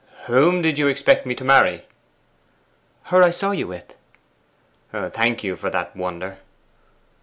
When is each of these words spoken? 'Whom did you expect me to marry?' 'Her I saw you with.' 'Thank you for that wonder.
'Whom 0.25 0.63
did 0.63 0.79
you 0.79 0.87
expect 0.87 1.27
me 1.27 1.35
to 1.35 1.43
marry?' 1.43 1.85
'Her 3.03 3.21
I 3.21 3.29
saw 3.29 3.51
you 3.51 3.67
with.' 3.67 3.93
'Thank 4.91 5.43
you 5.43 5.55
for 5.55 5.69
that 5.69 5.95
wonder. 5.95 6.39